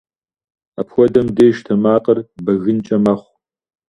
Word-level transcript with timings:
Апхуэдэм 0.79 1.27
деж 1.35 1.55
тэмакъыр 1.65 2.19
бэгынкӏэ 2.45 2.97
мэхъу. 3.03 3.31